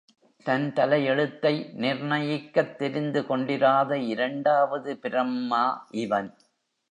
தன் 0.45 0.73
தலையெழுத்தை 0.75 1.51
நிர்ணயிக்கத் 1.73 2.77
தெரிந்து 2.77 3.25
கொண்டிராத 3.25 3.97
இரண்டாவது 3.97 4.97
பிரம்மா 4.97 5.87
இவன். 5.91 6.37